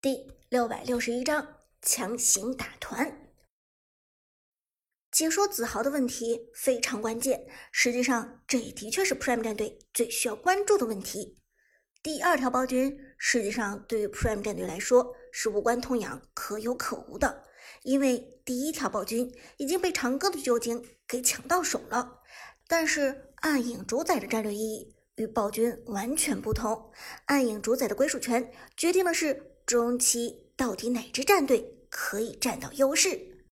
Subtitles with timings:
[0.00, 3.32] 第六百六十一章强行打团。
[5.10, 11.40] 解说子豪的问题非常关键，实际上这也的确是 Prime 战队最需要关注的问题。
[12.00, 17.42] 第二条暴君，实际上对于 Prime 战队来说是无关痛痒、可有可无的，
[17.82, 22.20] 因为第一条暴君已经被长歌的酒精给抢到手了。
[22.68, 26.92] 但是暗影主宰的战略意义与暴君完全不同，
[27.24, 29.56] 暗影主宰的归属权决定的是。
[29.68, 33.46] 中期到底哪支战队可以占到优势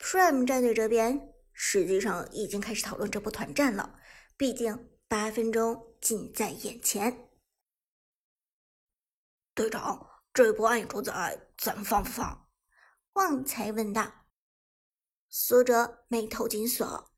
[0.00, 4.00] ？Prime 战队这边实际上已经开始讨论这波团战了，
[4.36, 7.30] 毕竟八分钟近在眼前。
[9.54, 12.50] 队长，这波暗影主宰咱们放不放？
[13.12, 14.26] 旺财问道。
[15.28, 17.12] 苏哲眉头紧锁，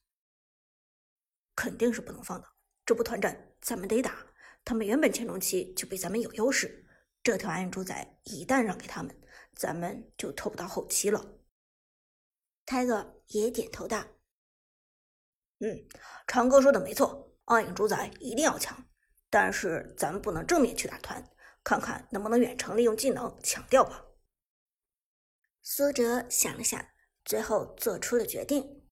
[1.55, 2.47] 肯定是不能放的。
[2.85, 4.27] 这波团战咱们得打，
[4.63, 6.83] 他们原本前中期就比咱们有优势。
[7.27, 9.21] 这条暗影主宰一旦让给他们，
[9.57, 11.41] 咱们就拖不到后期了。
[12.65, 14.05] 泰勒也点头道
[15.59, 15.89] ：“嗯，
[16.29, 18.87] 长哥说的没错，暗影主宰一定要强，
[19.29, 21.29] 但是咱们不能正面去打团，
[21.65, 24.05] 看看能不能远程利用技能抢掉吧。”
[25.63, 26.81] 苏哲想了想，
[27.25, 28.89] 最后做出了决定：“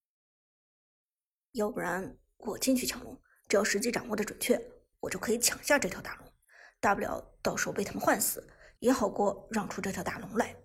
[1.55, 4.61] 要不然我进去抢龙，只要时机掌握的准确，
[4.99, 6.29] 我就可以抢下这条大龙。”
[6.81, 10.55] 大不了到时候被他们换死，也好过让出这条大龙来。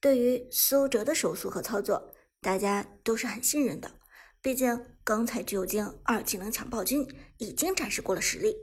[0.00, 4.00] 对于苏哲的手速和操作，大家都是很信任的。
[4.42, 7.06] 毕竟刚才巨精二技能抢暴君
[7.38, 8.56] 已经展示过了实力，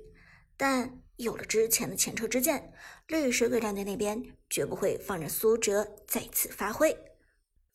[0.58, 2.74] 但有了之前的前车之鉴，
[3.08, 6.98] 绿水鬼战队那边绝不会放任苏哲再次发挥。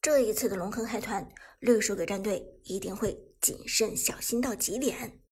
[0.02, 1.26] 这一次的龙坑开团，
[1.60, 5.22] 绿水鬼战队一定会谨慎小心到极点。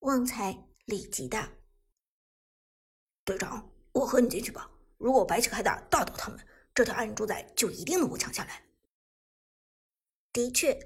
[0.00, 0.73] 旺财。
[0.84, 1.48] 立即道
[3.24, 4.70] ：“队长，我和你进去吧。
[4.98, 6.38] 如果白起开大大倒他们，
[6.74, 8.64] 这条暗影主宰就一定能够抢下来。”
[10.32, 10.78] 的确，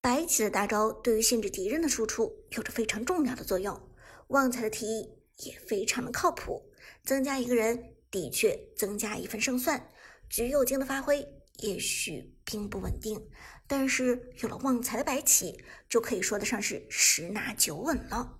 [0.00, 3.88] 白起的大招对于限制敌人的输出有着非常重要的作用。
[4.28, 6.70] 旺财的提议也非常的靠谱，
[7.04, 9.90] 增加一个人的确增加一份胜算。
[10.28, 11.26] 橘右京的发挥
[11.60, 13.30] 也许并不稳定，
[13.66, 18.37] 但是有了旺财的白起，就可以说得上是十拿九稳了。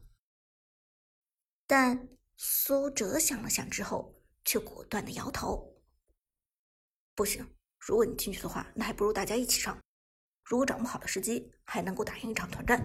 [1.69, 2.09] 但
[2.39, 5.77] 苏哲想了想之后，却果断的摇头
[7.15, 7.47] ：“不行，
[7.79, 9.79] 如果你进去的话，那还不如大家一起上。
[10.45, 12.81] 如果掌握好了时机，还能够打赢一场团战；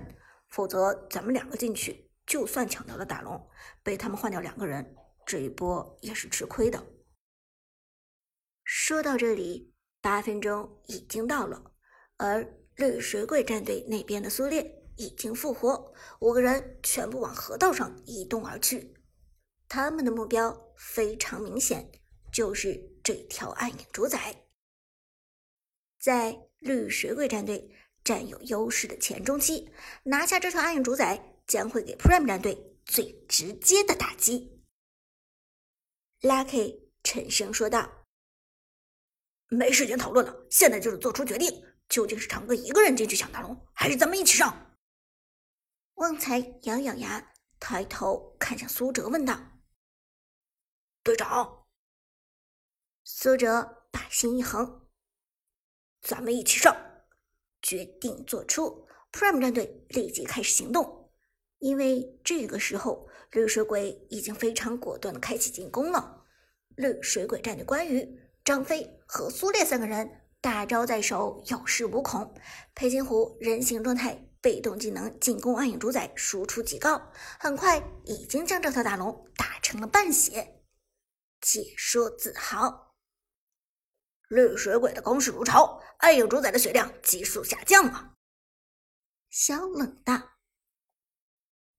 [0.50, 3.50] 否则，咱们两个进去，就算抢到了大龙，
[3.82, 4.94] 被他们换掉两个人，
[5.26, 6.86] 这一波也是吃亏的。”
[8.66, 11.72] 说到这里，八分钟已经到了，
[12.18, 14.83] 而绿水鬼战队那边的苏烈。
[14.98, 18.96] 已经复活，五个人全部往河道上移动而去。
[19.68, 21.92] 他们的目标非常明显，
[22.32, 24.46] 就是这条暗影主宰。
[26.00, 27.72] 在绿水鬼战队
[28.04, 29.72] 占有优势的前中期，
[30.04, 34.62] 拿下这条暗影主宰将会给 Prime 战队最直接的打击。
[36.22, 38.06] Lucky 沉声说道
[39.50, 44.70] ：“没时间讨论了，现在就是做出决定，究竟是长哥一个人进去抢大龙，还是咱们一起上？”
[45.96, 49.40] 旺财咬咬牙，抬头看向苏哲，问道
[51.04, 51.66] ：“队长。”
[53.06, 54.88] 苏哲把心一横
[56.02, 56.76] ：“咱们一起上！”
[57.62, 61.12] 决定做出，Prime 战队立即开始行动。
[61.60, 66.26] 因为这个时候，绿水鬼已经非常果断的开启进攻了。
[66.76, 72.34] 绿水鬼战队关羽、张飞和苏烈三个人大招在手，有恃无恐。
[72.74, 74.33] 裴擒虎人形状态。
[74.44, 77.02] 被动技能进攻暗影主宰输出极高，
[77.40, 80.62] 很快已经将这条大龙打成了半血。
[81.40, 82.94] 解说自豪，
[84.28, 88.16] 绿水鬼的攻势如潮，暗影主宰的血量急速下降了。
[89.30, 90.32] 小冷道。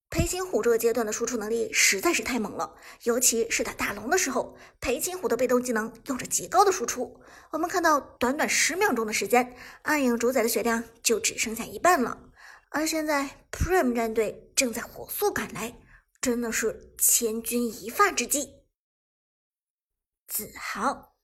[0.08, 7.20] 裴擒虎这个阶段的输出能力实在是太猛了，尤其是打大龙的时候，裴擒虎的被动技能有着极高的输出。
[7.50, 12.30] 我们看到，短短十秒钟的时间，暗影主宰的血量就只剩下一半了。
[12.74, 15.76] 而现在，Prime 战队正在火速赶来，
[16.20, 18.64] 真的是千钧一发之际。
[20.26, 21.14] 子豪，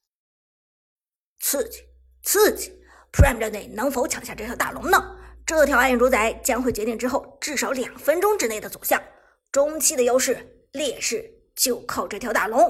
[1.40, 1.80] 刺激，
[2.22, 2.70] 刺激
[3.12, 5.18] ！Prime 战队能否抢下这条大龙呢？
[5.44, 9.02] 这条暗影主宰将会决定之后至少两分钟之内的走向。
[9.50, 12.60] 中期的优势、劣势就靠这条大龙。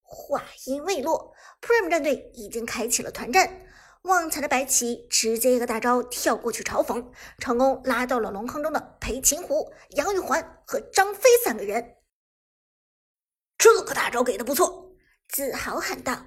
[0.00, 3.66] 话音未落，Prime 战队已经开启了团战。
[4.04, 11.96] 旺财的白起直接一个大招跳过去嘲讽，成功拉到了龙坑中的裴擒虎、杨玉环和张飞三个人。
[13.56, 14.94] 这个大招给的不错！
[15.28, 16.26] 子豪喊道。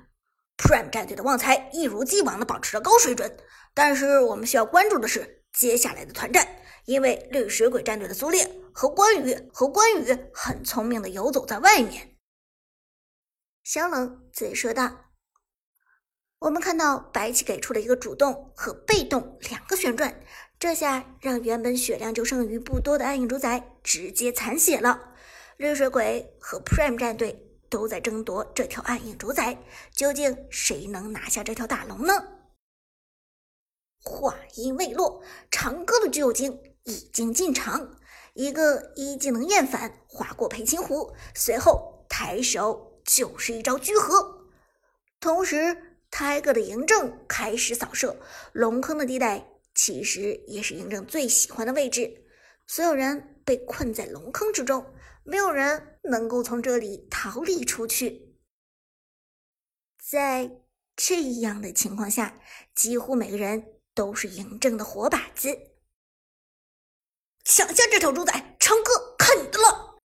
[0.57, 3.38] Prime 战队的旺财一如既往的保持着高水准，
[3.75, 6.47] 但是我们需要关注的是接下来的团战，
[6.85, 12.18] 因为绿水鬼战队的苏烈和关羽和关羽很聪明的游走在外面。
[13.63, 15.06] 小冷嘴说道。
[16.39, 20.22] 我们看到白起给出了一个主动和被动两个旋转，
[20.60, 25.13] 这下让原本血量就剩余不多的暗影主宰直接残血了。
[25.57, 27.44] 绿水鬼和 Prime 战队。
[27.69, 29.62] 都在争夺这条暗影主宰，
[29.92, 32.13] 究竟谁能拿下这条大龙呢？
[34.01, 37.98] 话音未落，长歌的巨有精已经进场，
[38.36, 44.48] 一个一技能厌反划过裴擒虎，随后抬手就是一招聚合，
[45.19, 48.18] 同时泰戈的嬴政开始扫射
[48.54, 49.45] 龙坑的地带，
[49.75, 52.25] 其实也是嬴政最喜欢的位置，
[52.65, 54.94] 所有人被困在龙坑之中。
[55.24, 58.38] 没有人能够从这里逃离出去。
[60.01, 60.50] 在
[60.95, 62.39] 这样的情况下，
[62.74, 65.50] 几乎每个人都是嬴政的活靶子。
[67.44, 70.00] 抢下这条主宰，成哥看你的了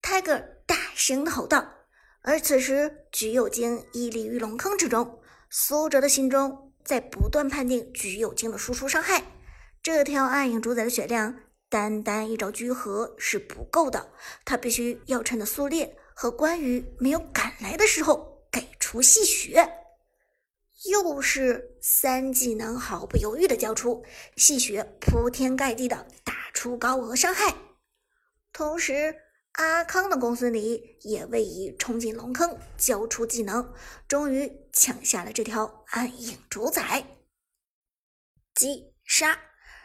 [0.00, 1.77] ！Tiger 大声吼道。
[2.28, 9.24] 而此时，橘右京屹立于龙坑之中，苏哲的心中在不断判定橘右京的输出伤害。
[9.82, 11.40] 这条暗影主宰的血量。
[11.70, 14.10] 单单一招聚合是不够的，
[14.44, 19.70] 他必须要趁着苏烈和关羽没有赶来的时候给出戏血。
[20.90, 24.04] 又是三技能毫不犹豫的交出，
[24.36, 27.54] 戏血铺天盖地的打出高额伤害。
[28.52, 29.14] 同时，
[29.52, 33.74] 阿康的公孙离也位移冲进龙坑，交出技能，
[34.06, 37.04] 终于抢下了这条暗影主宰。
[38.54, 39.38] 击杀。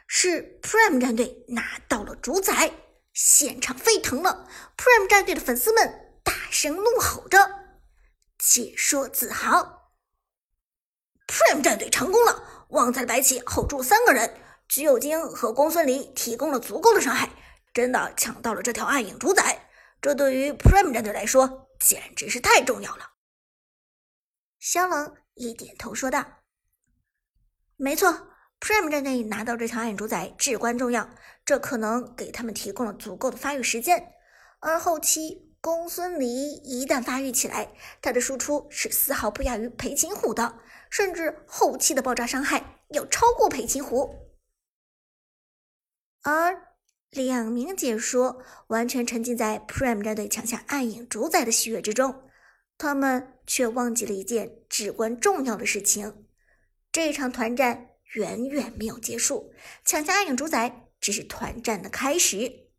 [0.05, 2.71] 是 Prime 战队拿到了主宰，
[3.13, 4.47] 现场沸腾了。
[4.77, 7.39] Prime 战队的粉丝们大声怒吼着
[8.37, 9.91] ：“解说自豪
[11.25, 12.67] ！Prime 战队成功了！
[12.69, 17.31] 旺财的白起 hold 住三个人，橘右京和公孙离提供了足够的伤害，
[17.73, 19.69] 真的抢到了这条暗影主宰。
[20.01, 23.13] 这对于 Prime 战队来说简直是太重要了。”
[24.59, 26.43] 萧冷一点头说道
[27.75, 28.29] ：“没错。”
[28.63, 31.09] Prime 战队拿到这条暗影主宰至关重要，
[31.43, 34.13] 这可能给他们提供了足够的发育时间。
[34.61, 40.59] 而后期公孙离一旦发育起来，他的输出是丝毫不亚于裴擒虎的，
[40.89, 44.33] 甚至后期的爆炸伤害要超过裴擒虎。
[46.21, 46.72] 而
[47.13, 52.23] 两名解说完全沉浸在 Prime 战队抢下暗影主宰的喜悦之中，
[52.77, 56.25] 他们却忘记了一件至关重要的事情：
[56.91, 57.89] 这场团战。
[58.13, 59.51] 远远没有结束，
[59.83, 62.69] 抢下暗影主宰只是团战的开始。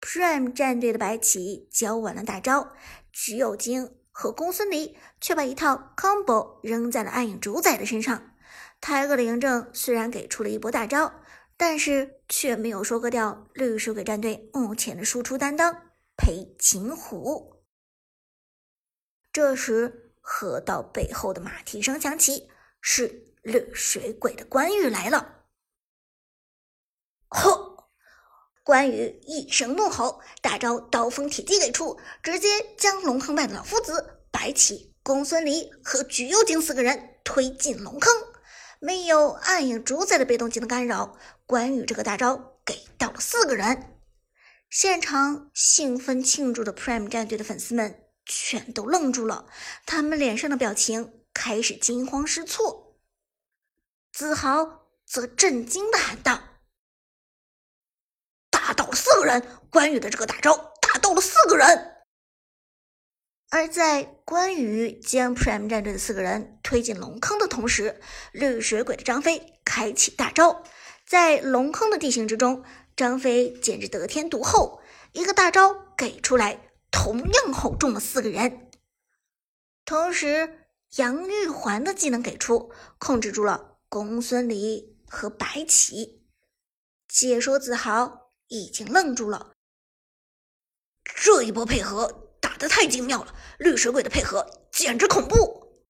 [0.00, 2.72] Prime 战队的白起交完了大招，
[3.10, 8.30] 橘右京和公孙离却把一套 combo 扔在了暗影主宰的身上。
[8.80, 11.12] 泰哥的嬴政虽然给出了一波大招，
[11.56, 17.64] 但是却没有收割掉绿水鬼战队目前的输出担当裴擒虎。
[19.32, 22.48] 这时，河道背后的马蹄声响起，
[22.80, 23.32] 是。
[23.44, 25.44] 绿水鬼的关羽来了！
[27.28, 27.90] 吼，
[28.62, 38.10] 关羽一声怒吼，大招刀锋铁骑给出，直接将龙坑外的老夫子、白起、公孙离和橘右京四个人推进龙坑。
[38.84, 43.98] 没有暗影主宰的被动技能干扰，关羽这个大招给到了四个人。
[44.68, 49.46] 现场兴奋庆祝的 Prime 战队的粉丝们全都愣住了，
[49.86, 52.98] 他们脸上的表情开始惊慌失措。
[54.12, 56.42] 子豪则震惊的喊道
[58.52, 59.60] ：“打倒了四个人！
[59.70, 61.92] 关羽的这个大招打倒了四个人！”
[63.54, 68.00] 而在关羽将 Prime 战队的四个人推进龙坑的同时，
[68.32, 70.64] 绿水鬼的张飞开启大招，
[71.06, 72.64] 在龙坑的地形之中，
[72.96, 74.80] 张飞简直得天独厚，
[75.12, 78.72] 一个大招给出来，同样吼中了四个人。
[79.84, 83.76] 同时，杨玉环的技能给出，控制住了。
[83.88, 86.24] 公孙离和白起，
[87.06, 89.52] 解说子豪已经愣住了。
[91.04, 92.23] 这一波配合
[92.54, 95.82] 打得太精妙了，绿水鬼的配合简直恐怖。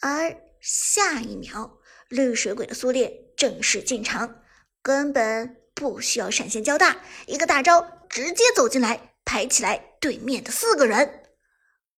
[0.00, 4.42] 而下一秒，绿水鬼的苏烈正式进场，
[4.82, 11.22] 根本不需要闪现交大，一个大招直接走进来，排起来对面的四个人。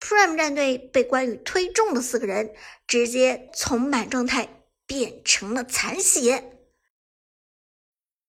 [0.02, 2.54] Prime 战队被关羽推中的四个人，
[2.88, 6.60] 直接从满状态变成了残血。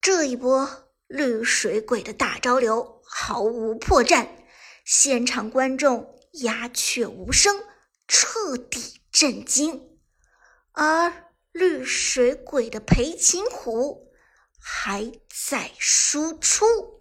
[0.01, 4.29] 这一波绿水鬼的大招流毫无破绽，
[4.91, 7.63] 现场观众鸦雀无声，
[8.07, 9.99] 彻底震惊。
[10.73, 14.11] 而绿水鬼的裴擒虎
[14.59, 16.98] 还在输出。